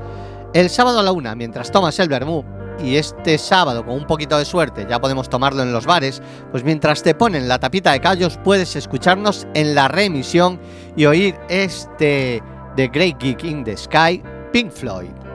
El 0.54 0.70
sábado 0.70 1.00
a 1.00 1.04
la 1.04 1.14
una, 1.14 1.34
mientras 1.34 1.72
tomas 1.72 1.98
el 2.00 2.10
vermú, 2.10 2.44
y 2.84 2.98
este 2.98 3.38
sábado, 3.38 3.86
con 3.86 3.96
un 3.96 4.08
poquito 4.08 4.38
de 4.38 4.46
suerte, 4.46 4.86
ya 4.90 5.00
podemos 5.00 5.30
tomarlo 5.30 5.64
en 5.64 5.72
los 5.72 5.86
bares, 5.86 6.22
pues 6.52 6.64
mientras 6.64 7.04
te 7.04 7.16
ponen 7.16 7.48
la 7.48 7.60
tapita 7.60 7.92
de 7.92 8.02
callos 8.02 8.40
puedes 8.44 8.76
escucharnos 8.76 9.48
en 9.54 9.76
la 9.76 9.88
reemisión 9.88 10.60
y 10.96 11.06
oír 11.06 11.36
este 11.50 12.42
The 12.76 12.88
Great 12.88 13.20
Geek 13.20 13.44
in 13.44 13.64
the 13.64 13.78
Sky, 13.78 14.22
Pink 14.52 14.72
Floyd. 14.72 15.26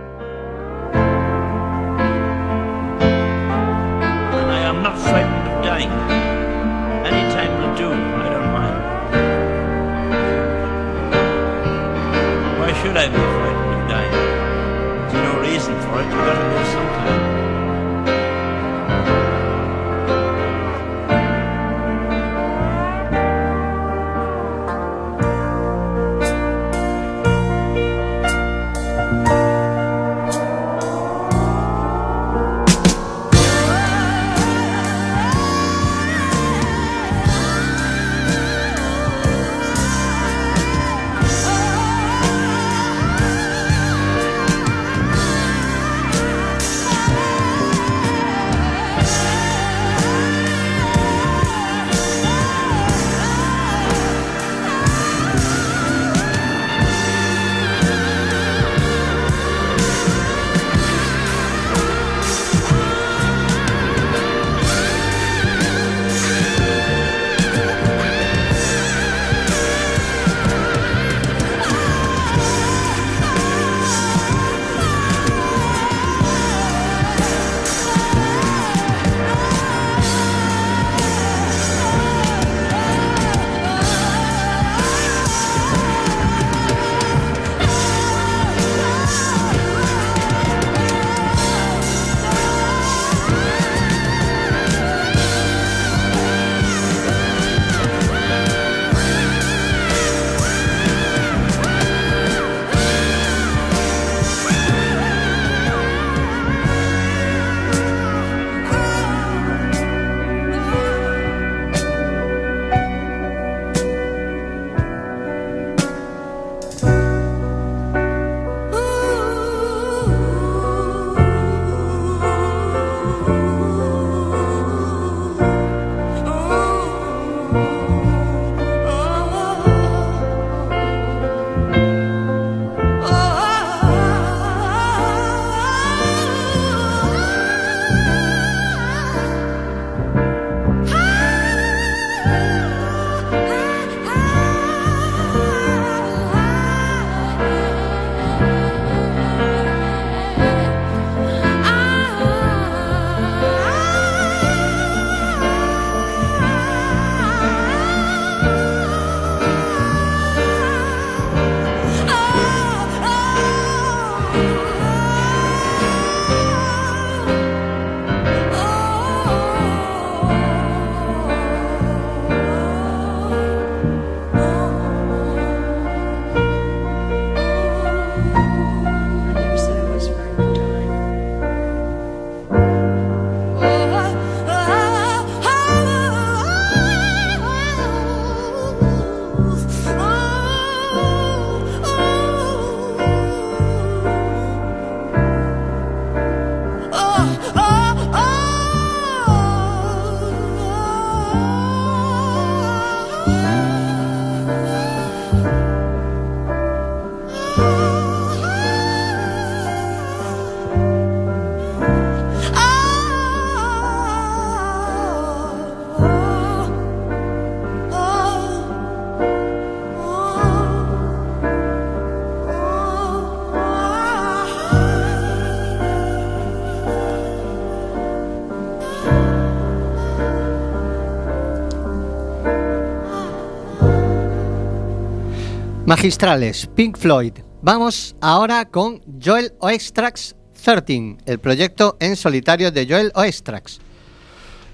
Magistrales, 236.00 236.66
Pink 236.74 236.96
Floyd. 236.96 237.34
Vamos 237.60 238.16
ahora 238.22 238.64
con 238.64 239.02
Joel 239.22 239.52
Oestrax 239.58 240.34
13, 240.64 241.18
el 241.26 241.38
proyecto 241.38 241.98
en 242.00 242.16
solitario 242.16 242.70
de 242.70 242.86
Joel 242.88 243.12
Oestrax. 243.14 243.80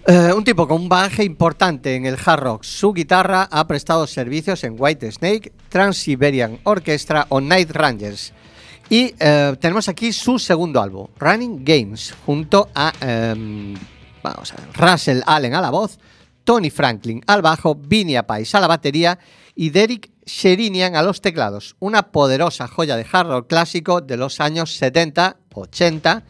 Eh, 0.07 0.33
un 0.33 0.45
tipo 0.45 0.69
con 0.69 0.83
un 0.83 0.89
bagaje 0.89 1.25
importante 1.25 1.97
en 1.97 2.07
el 2.07 2.17
hard 2.25 2.41
rock. 2.41 2.63
Su 2.63 2.93
guitarra 2.93 3.49
ha 3.51 3.67
prestado 3.67 4.07
servicios 4.07 4.63
en 4.63 4.77
White 4.79 5.11
Snake, 5.11 5.53
Trans-Siberian 5.69 6.61
Orchestra 6.63 7.27
o 7.31 7.41
Night 7.41 7.73
Rangers. 7.73 8.33
Y 8.89 9.13
eh, 9.19 9.57
tenemos 9.61 9.89
aquí 9.89 10.13
su 10.13 10.39
segundo 10.39 10.81
álbum, 10.81 11.09
Running 11.19 11.65
Games, 11.65 12.15
junto 12.25 12.69
a 12.73 12.93
em, 13.01 13.75
vamos 14.23 14.53
a 14.53 14.57
ver, 14.59 14.69
Russell 14.75 15.23
Allen 15.27 15.55
a 15.55 15.61
la 15.61 15.71
voz, 15.71 15.99
Tony 16.45 16.71
Franklin 16.71 17.21
al 17.27 17.43
bajo, 17.43 17.75
Vinny 17.75 18.15
Pais 18.23 18.55
a 18.55 18.61
la 18.61 18.69
batería 18.69 19.19
y 19.57 19.71
Derek 19.71 20.16
Sherinian 20.27 20.97
a 20.97 21.03
los 21.03 21.21
teclados, 21.21 21.77
una 21.79 22.11
poderosa 22.11 22.69
joya 22.69 22.97
de 22.97 23.07
hard 23.11 23.29
rock 23.29 23.49
clásico 23.49 24.01
de 24.01 24.17
los 24.17 24.41
años 24.41 24.77
70, 24.77 25.37
80, 25.55 26.25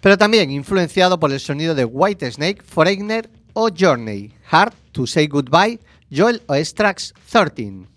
pero 0.00 0.16
también 0.16 0.50
influenciado 0.50 1.18
por 1.18 1.32
el 1.32 1.40
sonido 1.40 1.74
de 1.74 1.84
Whitesnake, 1.84 2.62
Foreigner 2.62 3.28
o 3.52 3.68
Journey, 3.76 4.32
Hard 4.50 4.74
to 4.92 5.06
Say 5.06 5.26
Goodbye, 5.26 5.80
Joel 6.10 6.42
o 6.46 6.54
Strax 6.54 7.12
13. 7.30 7.88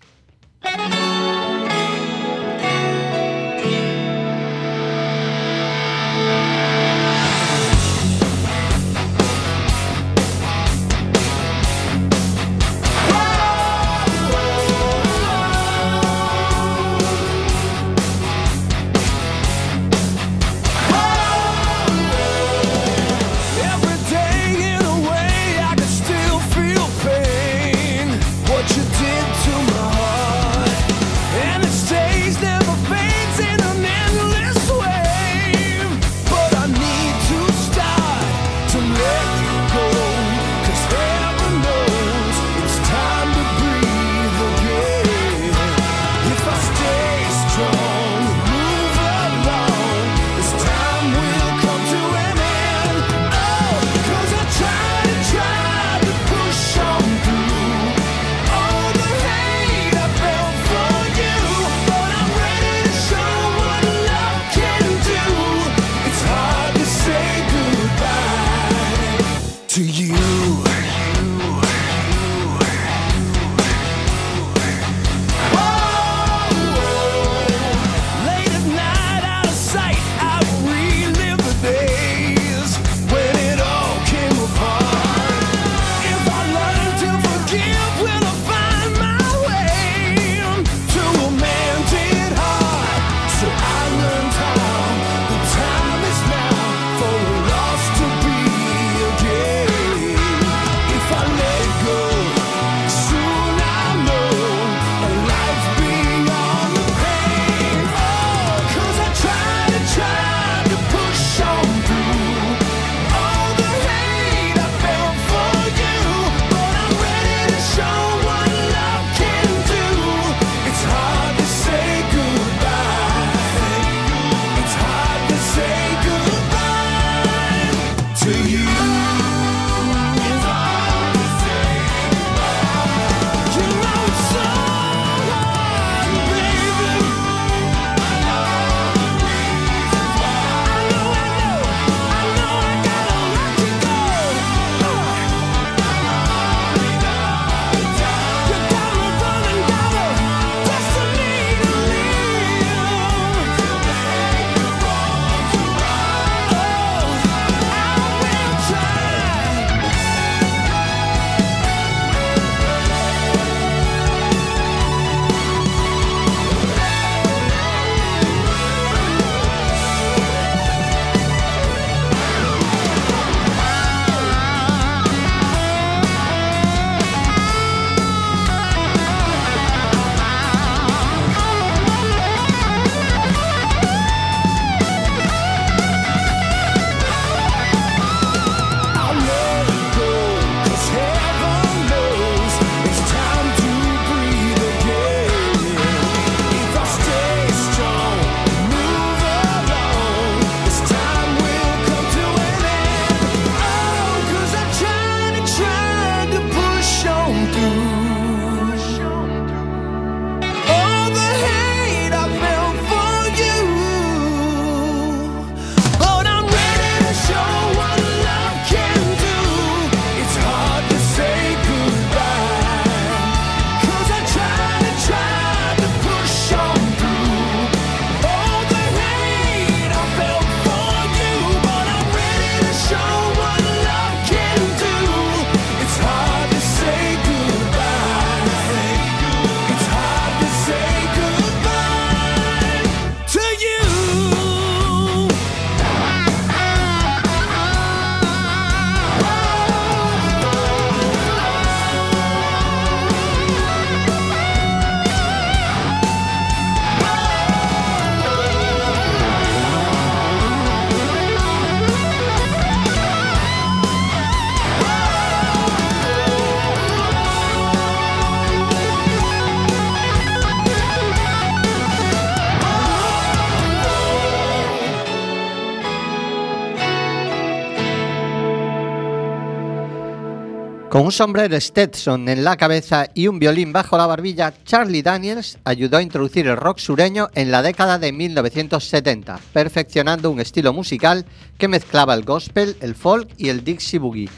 Un 281.08 281.12
sombrero 281.12 281.58
Stetson 281.58 282.28
en 282.28 282.44
la 282.44 282.58
cabeza 282.58 283.06
y 283.14 283.28
un 283.28 283.38
violín 283.38 283.72
bajo 283.72 283.96
la 283.96 284.06
barbilla, 284.06 284.52
Charlie 284.66 285.00
Daniels 285.00 285.56
ayudó 285.64 285.96
a 285.96 286.02
introducir 286.02 286.46
el 286.46 286.58
rock 286.58 286.76
sureño 286.76 287.30
en 287.34 287.50
la 287.50 287.62
década 287.62 287.98
de 287.98 288.12
1970, 288.12 289.40
perfeccionando 289.54 290.30
un 290.30 290.38
estilo 290.38 290.74
musical 290.74 291.24
que 291.56 291.66
mezclaba 291.66 292.12
el 292.12 292.26
gospel, 292.26 292.76
el 292.82 292.94
folk 292.94 293.30
y 293.38 293.48
el 293.48 293.64
Dixie 293.64 293.98
Boogie. 293.98 294.28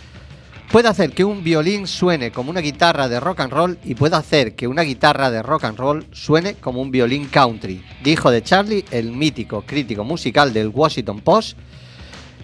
Puede 0.70 0.86
hacer 0.86 1.10
que 1.10 1.24
un 1.24 1.42
violín 1.42 1.88
suene 1.88 2.30
como 2.30 2.50
una 2.50 2.60
guitarra 2.60 3.08
de 3.08 3.18
rock 3.18 3.40
and 3.40 3.52
roll 3.52 3.78
y 3.82 3.96
puede 3.96 4.14
hacer 4.14 4.54
que 4.54 4.68
una 4.68 4.82
guitarra 4.82 5.28
de 5.32 5.42
rock 5.42 5.64
and 5.64 5.76
roll 5.76 6.06
suene 6.12 6.54
como 6.54 6.80
un 6.80 6.92
violín 6.92 7.26
country, 7.26 7.84
dijo 8.04 8.30
de 8.30 8.44
Charlie 8.44 8.84
el 8.92 9.10
mítico 9.10 9.62
crítico 9.62 10.04
musical 10.04 10.52
del 10.52 10.68
Washington 10.68 11.20
Post, 11.20 11.58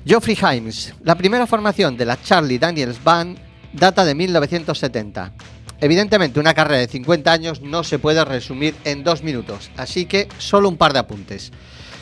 Geoffrey 0.05 0.37
Himes. 0.37 0.95
La 1.05 1.15
primera 1.15 1.47
formación 1.47 1.97
de 1.97 2.07
la 2.07 2.21
Charlie 2.21 2.59
Daniels 2.59 3.03
Band 3.05 3.46
data 3.73 4.05
de 4.05 4.15
1970. 4.15 5.33
Evidentemente, 5.81 6.41
una 6.41 6.55
carrera 6.55 6.81
de 6.81 6.89
50 6.89 7.33
años 7.33 7.61
no 7.61 7.85
se 7.85 7.99
puede 7.99 8.25
resumir 8.25 8.75
en 8.85 9.05
dos 9.05 9.23
minutos, 9.23 9.71
así 9.77 10.07
que 10.07 10.29
solo 10.39 10.69
un 10.69 10.77
par 10.77 10.93
de 10.93 11.01
apuntes, 11.01 11.53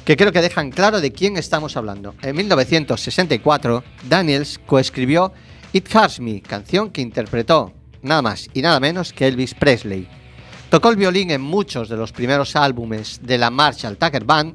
que 0.05 0.17
creo 0.17 0.33
que 0.33 0.43
dejan 0.43 0.71
claro 0.71 1.01
de 1.01 1.13
quién 1.13 1.37
estamos 1.37 1.77
hablando. 1.77 2.15
En 2.23 2.37
1964, 2.37 3.83
Daniels 4.09 4.61
coescribió 4.65 5.33
It 5.73 5.93
Hurts 5.93 6.21
Me, 6.21 6.41
canción 6.41 6.91
que 6.91 7.01
interpretó 7.01 7.73
nada 8.03 8.23
más 8.23 8.49
y 8.55 8.63
nada 8.63 8.79
menos 8.79 9.13
que 9.13 9.27
Elvis 9.27 9.55
Presley. 9.55 10.07
Tocó 10.71 10.91
el 10.91 10.97
violín 10.97 11.31
en 11.31 11.41
muchos 11.41 11.89
de 11.89 11.97
los 11.97 12.13
primeros 12.13 12.55
álbumes 12.55 13.21
de 13.23 13.39
la 13.39 13.51
Marshall 13.51 13.97
Tucker 13.97 14.25
Band, 14.25 14.55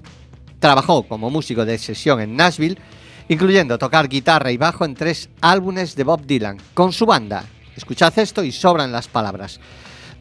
trabajó 0.60 1.04
como 1.04 1.30
músico 1.30 1.66
de 1.66 1.78
sesión 1.78 2.22
en 2.22 2.36
Nashville, 2.36 2.78
incluyendo 3.30 3.78
tocar 3.78 4.10
guitarra 4.10 4.52
y 4.52 4.58
bajo 4.58 4.84
en 4.84 4.96
tres 4.96 5.30
álbumes 5.40 5.96
de 5.96 6.04
Bob 6.04 6.26
Dylan 6.26 6.58
con 6.74 6.92
su 6.92 7.06
banda. 7.06 7.46
Escuchad 7.76 8.18
esto 8.20 8.44
y 8.44 8.52
sobran 8.52 8.92
las 8.92 9.08
palabras. 9.08 9.60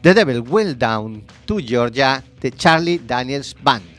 The 0.01 0.13
Devil 0.13 0.43
Will 0.47 0.77
Down 0.77 1.25
to 1.45 1.57
Georgia 1.57 2.23
de 2.39 2.51
Charlie 2.51 3.01
Daniels 3.05 3.53
Band. 3.61 3.98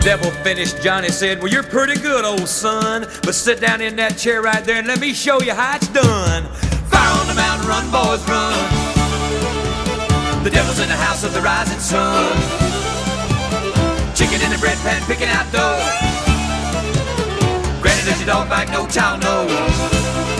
The 0.00 0.04
devil 0.06 0.30
finished, 0.42 0.80
Johnny 0.82 1.08
said, 1.08 1.40
Well, 1.40 1.52
you're 1.52 1.62
pretty 1.62 2.00
good, 2.00 2.24
old 2.24 2.48
son. 2.48 3.06
But 3.22 3.34
sit 3.34 3.60
down 3.60 3.80
in 3.82 3.96
that 3.96 4.16
chair 4.16 4.40
right 4.40 4.64
there 4.64 4.76
and 4.76 4.86
let 4.86 5.00
me 5.00 5.12
show 5.12 5.40
you 5.42 5.52
how 5.52 5.76
it's 5.76 5.88
done. 5.88 6.44
Fire 6.88 7.20
on 7.20 7.26
the 7.26 7.34
mountain, 7.34 7.68
run, 7.68 7.84
boys, 7.90 8.22
run. 8.28 8.56
The 10.42 10.50
devil's 10.50 10.80
in 10.80 10.88
the 10.88 10.96
house 10.96 11.22
of 11.22 11.34
the 11.34 11.40
rising 11.40 11.78
sun. 11.78 12.32
Chicken 14.14 14.40
in 14.40 14.50
the 14.50 14.58
bread 14.58 14.78
pan, 14.78 15.02
picking 15.04 15.28
out 15.28 15.44
dough. 15.52 15.76
Granny, 17.82 18.02
does 18.08 18.18
your 18.20 18.26
dog 18.26 18.48
bite? 18.48 18.70
No 18.70 18.86
child 18.86 19.22
knows. 19.22 20.39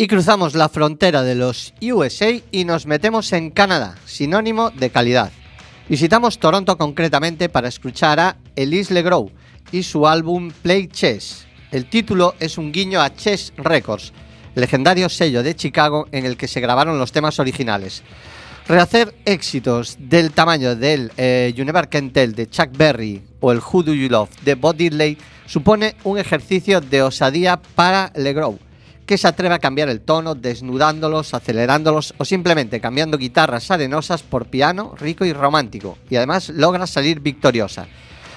Y 0.00 0.06
cruzamos 0.06 0.54
la 0.54 0.68
frontera 0.68 1.24
de 1.24 1.34
los 1.34 1.74
USA 1.82 2.30
y 2.52 2.64
nos 2.64 2.86
metemos 2.86 3.32
en 3.32 3.50
Canadá, 3.50 3.96
sinónimo 4.06 4.70
de 4.70 4.90
calidad. 4.90 5.32
Visitamos 5.88 6.38
Toronto 6.38 6.78
concretamente 6.78 7.48
para 7.48 7.66
escuchar 7.66 8.20
a 8.20 8.36
Elise 8.54 8.94
Legros 8.94 9.32
y 9.72 9.82
su 9.82 10.06
álbum 10.06 10.52
Play 10.62 10.86
Chess. 10.86 11.48
El 11.72 11.86
título 11.86 12.36
es 12.38 12.58
un 12.58 12.70
guiño 12.70 13.00
a 13.00 13.12
Chess 13.12 13.52
Records, 13.56 14.12
legendario 14.54 15.08
sello 15.08 15.42
de 15.42 15.56
Chicago 15.56 16.06
en 16.12 16.26
el 16.26 16.36
que 16.36 16.46
se 16.46 16.60
grabaron 16.60 16.96
los 16.96 17.10
temas 17.10 17.40
originales. 17.40 18.04
Rehacer 18.68 19.12
éxitos 19.24 19.96
del 19.98 20.30
tamaño 20.30 20.76
del 20.76 21.10
eh, 21.16 21.52
You 21.56 21.64
Never 21.64 21.88
Can 21.88 22.10
Tell 22.10 22.36
de 22.36 22.48
Chuck 22.48 22.68
Berry 22.70 23.20
o 23.40 23.50
el 23.50 23.58
Who 23.58 23.82
Do 23.82 23.94
You 23.94 24.08
Love 24.08 24.30
de 24.44 24.54
Bob 24.54 24.76
Diddley 24.76 25.18
supone 25.46 25.96
un 26.04 26.18
ejercicio 26.18 26.80
de 26.80 27.02
osadía 27.02 27.60
para 27.74 28.12
LeGros, 28.14 28.60
que 29.08 29.16
se 29.16 29.26
atreve 29.26 29.54
a 29.54 29.58
cambiar 29.58 29.88
el 29.88 30.02
tono 30.02 30.34
desnudándolos, 30.34 31.32
acelerándolos 31.32 32.12
o 32.18 32.26
simplemente 32.26 32.78
cambiando 32.78 33.16
guitarras 33.16 33.70
arenosas 33.70 34.22
por 34.22 34.48
piano 34.48 34.94
rico 34.98 35.24
y 35.24 35.32
romántico, 35.32 35.96
y 36.10 36.16
además 36.16 36.50
logra 36.50 36.86
salir 36.86 37.20
victoriosa. 37.20 37.86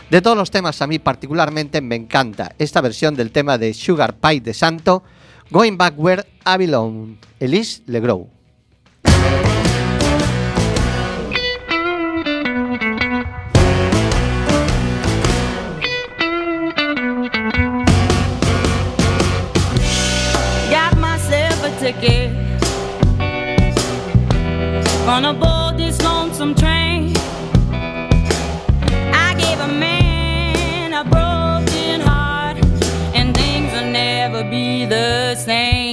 De 0.10 0.22
todos 0.22 0.38
los 0.38 0.50
temas 0.50 0.82
a 0.82 0.88
mí 0.88 0.98
particularmente 0.98 1.82
me 1.82 1.96
encanta 1.96 2.56
esta 2.58 2.80
versión 2.80 3.16
del 3.16 3.34
tema 3.34 3.58
de 3.58 3.74
Sugar 3.74 4.16
Pie 4.16 4.40
de 4.40 4.54
Santo, 4.54 5.04
Going 5.50 5.76
Back 5.76 5.96
Where 5.98 6.26
I 6.46 6.58
Belong, 6.58 7.18
Elise 7.42 7.84
LeGros. 7.88 8.41
Myself 21.92 22.04
a. 22.04 22.30
Gonna 25.06 25.34
board 25.34 25.78
this 25.78 26.02
lonesome 26.02 26.56
train. 26.56 27.14
I 29.14 29.36
gave 29.38 29.60
a 29.60 29.68
man 29.68 30.94
a 30.94 31.04
broken 31.04 32.02
heart, 32.02 32.58
and 33.14 33.36
things 33.36 33.74
will 33.74 33.92
never 33.92 34.44
be 34.44 34.86
the 34.86 35.36
same. 35.36 35.91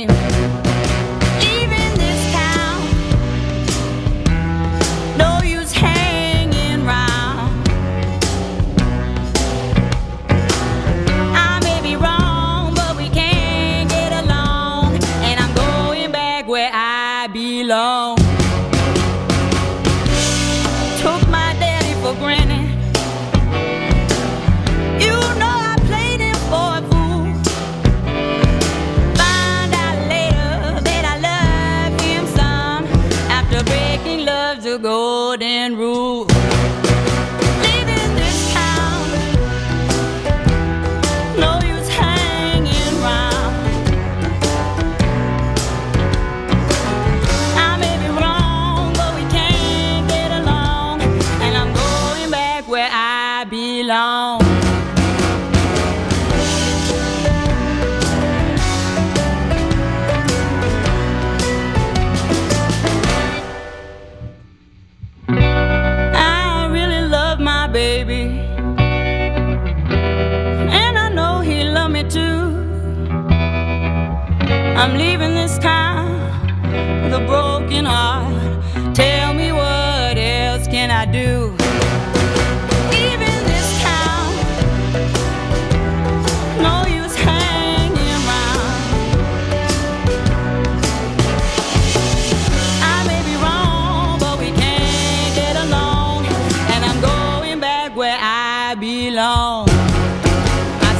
I 98.81 99.67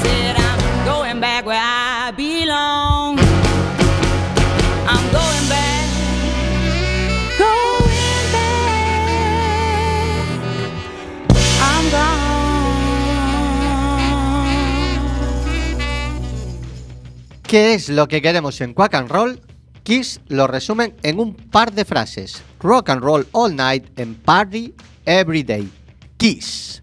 said 0.03 0.37
I'm 0.37 0.85
going 0.85 1.21
back 1.21 1.47
where 1.47 1.61
I 1.63 2.11
belong. 2.17 3.19
I'm 4.89 5.13
going 5.13 5.49
back, 5.49 5.87
going 7.39 8.33
back. 8.33 8.99
I'm. 11.63 11.85
¿Qué 17.47 17.75
es 17.75 17.89
lo 17.89 18.09
que 18.09 18.21
queremos 18.21 18.61
en 18.61 18.75
Quack 18.75 18.95
and 18.95 19.09
Roll? 19.09 19.41
Kiss 19.85 20.21
lo 20.27 20.49
resumen 20.49 20.97
en 21.03 21.21
un 21.21 21.35
par 21.35 21.73
de 21.73 21.85
frases. 21.85 22.43
Rock 22.61 22.91
and 22.91 23.03
roll 23.03 23.25
all 23.33 23.55
night 23.55 23.87
and 23.97 24.17
party 24.25 24.75
every 25.07 25.45
day. 25.45 25.69
Kiss. 26.17 26.83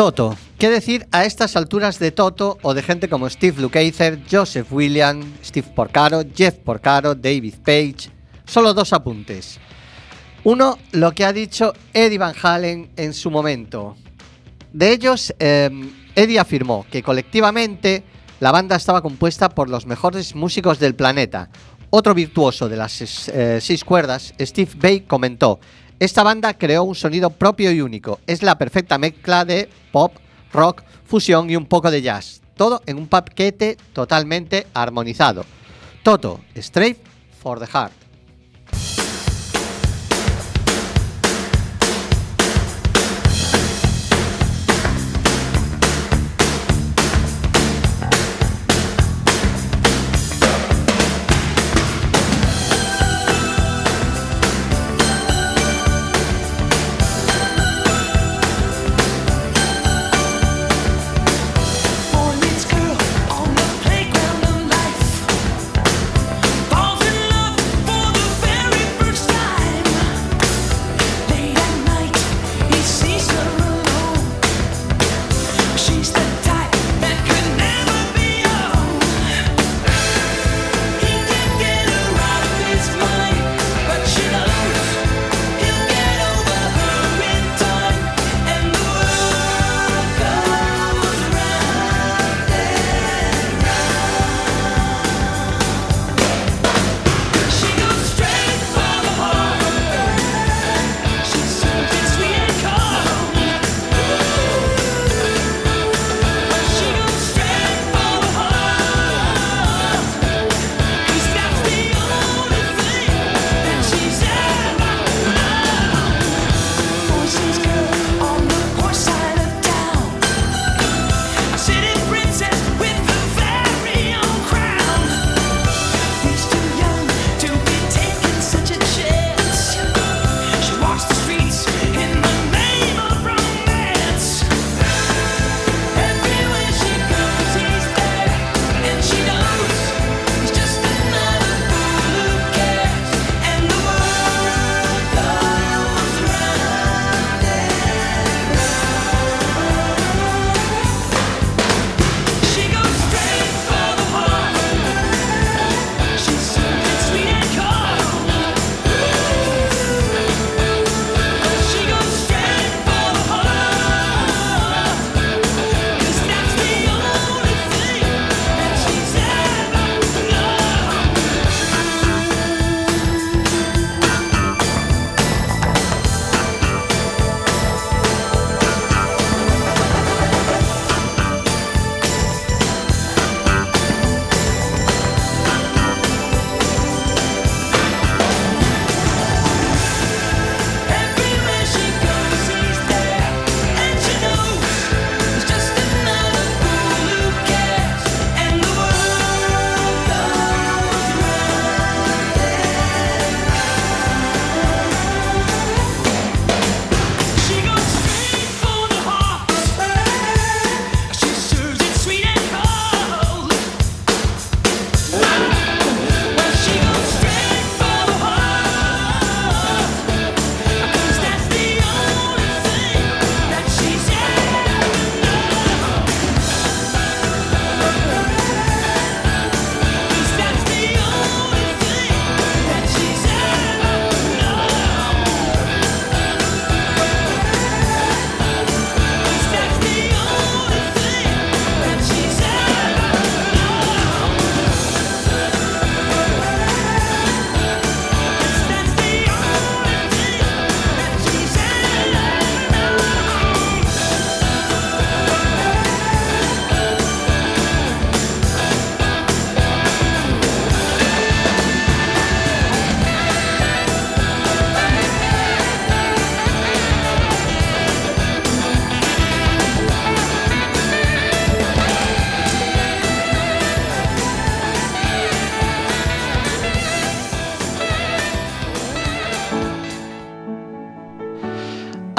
Toto. 0.00 0.34
¿Qué 0.58 0.70
decir 0.70 1.06
a 1.12 1.26
estas 1.26 1.56
alturas 1.56 1.98
de 1.98 2.10
Toto 2.10 2.56
o 2.62 2.72
de 2.72 2.82
gente 2.82 3.10
como 3.10 3.28
Steve 3.28 3.60
Lukather, 3.60 4.18
Joseph 4.30 4.72
William, 4.72 5.20
Steve 5.44 5.68
Porcaro, 5.76 6.22
Jeff 6.34 6.54
Porcaro, 6.54 7.14
David 7.14 7.56
Page? 7.62 8.08
Solo 8.46 8.72
dos 8.72 8.94
apuntes. 8.94 9.60
Uno, 10.42 10.78
lo 10.92 11.12
que 11.12 11.26
ha 11.26 11.34
dicho 11.34 11.74
Eddie 11.92 12.16
Van 12.16 12.34
Halen 12.42 12.90
en 12.96 13.12
su 13.12 13.30
momento. 13.30 13.94
De 14.72 14.90
ellos, 14.90 15.34
eh, 15.38 15.68
Eddie 16.14 16.38
afirmó 16.38 16.86
que 16.90 17.02
colectivamente 17.02 18.02
la 18.40 18.52
banda 18.52 18.76
estaba 18.76 19.02
compuesta 19.02 19.50
por 19.50 19.68
los 19.68 19.84
mejores 19.84 20.34
músicos 20.34 20.78
del 20.78 20.94
planeta. 20.94 21.50
Otro 21.90 22.14
virtuoso 22.14 22.70
de 22.70 22.76
las 22.78 22.92
seis, 22.92 23.28
eh, 23.34 23.78
cuerdas, 23.84 24.32
Steve 24.40 24.70
Bay, 24.76 25.00
comentó, 25.00 25.60
esta 26.00 26.22
banda 26.22 26.54
creó 26.54 26.82
un 26.84 26.94
sonido 26.94 27.28
propio 27.28 27.70
y 27.72 27.82
único. 27.82 28.20
Es 28.26 28.42
la 28.42 28.56
perfecta 28.56 28.96
mezcla 28.96 29.44
de 29.44 29.68
pop, 29.92 30.16
rock, 30.50 30.82
fusión 31.04 31.50
y 31.50 31.56
un 31.56 31.66
poco 31.66 31.90
de 31.90 32.00
jazz. 32.00 32.40
Todo 32.56 32.80
en 32.86 32.96
un 32.96 33.06
paquete 33.06 33.76
totalmente 33.92 34.66
armonizado. 34.72 35.44
Toto, 36.02 36.40
Straight 36.54 36.96
for 37.42 37.60
the 37.60 37.66
Heart. 37.66 37.92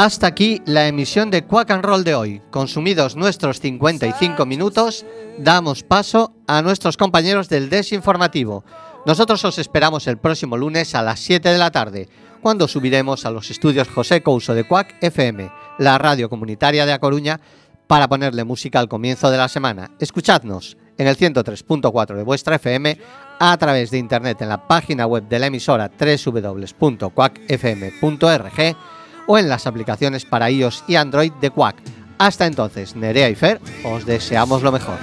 Hasta 0.01 0.25
aquí 0.25 0.63
la 0.65 0.87
emisión 0.87 1.29
de 1.29 1.43
Quack 1.43 1.69
and 1.69 1.85
Roll 1.85 2.03
de 2.03 2.15
hoy. 2.15 2.41
Consumidos 2.49 3.15
nuestros 3.15 3.59
55 3.59 4.47
minutos, 4.47 5.05
damos 5.37 5.83
paso 5.83 6.33
a 6.47 6.63
nuestros 6.63 6.97
compañeros 6.97 7.49
del 7.49 7.69
Desinformativo. 7.69 8.65
Nosotros 9.05 9.45
os 9.45 9.59
esperamos 9.59 10.07
el 10.07 10.17
próximo 10.17 10.57
lunes 10.57 10.95
a 10.95 11.03
las 11.03 11.19
7 11.19 11.49
de 11.49 11.57
la 11.59 11.69
tarde, 11.69 12.09
cuando 12.41 12.67
subiremos 12.67 13.27
a 13.27 13.29
los 13.29 13.51
estudios 13.51 13.89
José 13.89 14.23
Couso 14.23 14.55
de 14.55 14.63
Quack 14.63 14.95
FM, 15.01 15.51
la 15.77 15.99
radio 15.99 16.31
comunitaria 16.31 16.87
de 16.87 16.93
A 16.93 16.99
Coruña, 16.99 17.39
para 17.85 18.07
ponerle 18.07 18.43
música 18.43 18.79
al 18.79 18.89
comienzo 18.89 19.29
de 19.29 19.37
la 19.37 19.49
semana. 19.49 19.91
Escuchadnos 19.99 20.77
en 20.97 21.05
el 21.05 21.15
103.4 21.15 22.15
de 22.15 22.23
vuestra 22.23 22.55
FM 22.55 22.97
a 23.39 23.55
través 23.57 23.91
de 23.91 23.99
internet 23.99 24.41
en 24.41 24.49
la 24.49 24.67
página 24.67 25.05
web 25.05 25.27
de 25.29 25.37
la 25.37 25.45
emisora 25.45 25.91
www.quackfm.org 25.99 26.71
o 29.27 29.37
en 29.37 29.49
las 29.49 29.67
aplicaciones 29.67 30.25
para 30.25 30.49
iOS 30.49 30.83
y 30.87 30.95
Android 30.95 31.31
de 31.41 31.49
Quack. 31.49 31.75
Hasta 32.17 32.45
entonces, 32.45 32.95
Nerea 32.95 33.29
y 33.29 33.35
Fer, 33.35 33.59
os 33.83 34.05
deseamos 34.05 34.61
lo 34.61 34.71
mejor. 34.71 34.97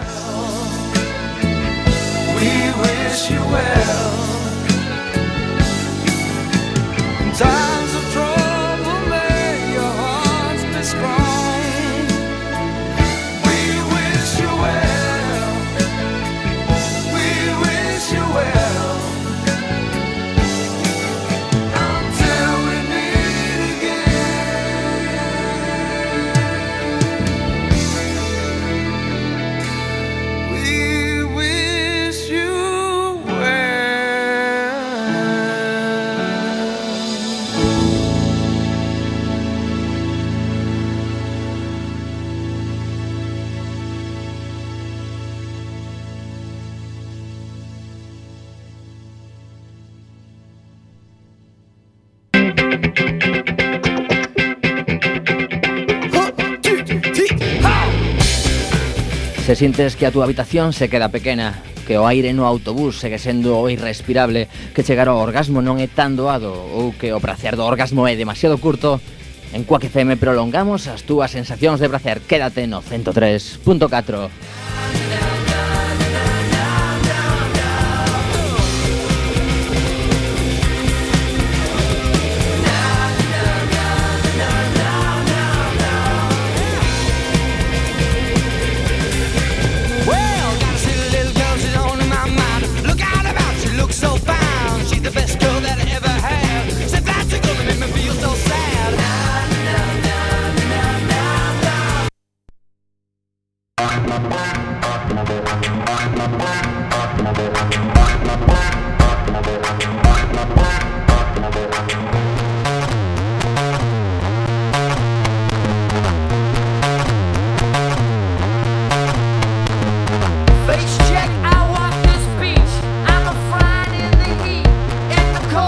sintes 59.59 59.97
que 59.97 60.07
a 60.07 60.15
túa 60.15 60.23
habitación 60.23 60.71
se 60.71 60.87
queda 60.87 61.11
pequena, 61.11 61.59
que 61.83 61.99
o 61.99 62.07
aire 62.07 62.31
no 62.31 62.47
autobús 62.47 63.03
segue 63.03 63.19
sendo 63.19 63.67
irrespirable, 63.67 64.47
que 64.71 64.87
chegar 64.87 65.11
ao 65.11 65.19
orgasmo 65.19 65.59
non 65.59 65.83
é 65.83 65.91
tan 65.91 66.15
doado 66.15 66.55
ou 66.55 66.95
que 66.95 67.11
o 67.11 67.19
prazer 67.19 67.59
do 67.59 67.67
orgasmo 67.67 68.07
é 68.07 68.15
demasiado 68.15 68.63
curto, 68.63 69.03
en 69.51 69.67
Quack 69.67 69.91
FM 69.91 70.15
prolongamos 70.15 70.87
as 70.87 71.03
túas 71.03 71.35
sensacións 71.35 71.83
de 71.83 71.91
prazer. 71.91 72.23
Quédate 72.23 72.71
no 72.71 72.87
103.4. 72.87 74.68